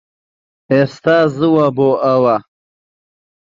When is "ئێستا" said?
0.71-1.17